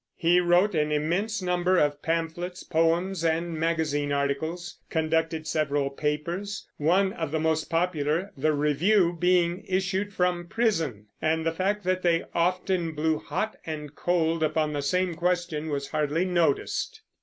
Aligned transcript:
He 0.15 0.39
wrote 0.39 0.73
an 0.73 0.91
immense 0.91 1.43
number 1.43 1.77
of 1.77 2.01
pamphlets, 2.01 2.63
poems, 2.63 3.23
and 3.23 3.53
magazine 3.53 4.11
articles; 4.11 4.79
conducted 4.89 5.45
several 5.45 5.91
papers, 5.91 6.67
one 6.77 7.13
of 7.13 7.29
the 7.29 7.39
most 7.39 7.65
popular, 7.65 8.31
the 8.35 8.51
Review, 8.51 9.13
being 9.19 9.63
issued 9.67 10.11
from 10.11 10.47
prison, 10.47 11.05
and 11.21 11.45
the 11.45 11.51
fact 11.51 11.83
that 11.83 12.01
they 12.01 12.23
often 12.33 12.93
blew 12.93 13.19
hot 13.19 13.55
and 13.63 13.93
cold 13.95 14.41
upon 14.41 14.73
the 14.73 14.81
same 14.81 15.13
question 15.13 15.69
was 15.69 15.89
hardly 15.89 16.25
noticed. 16.25 17.03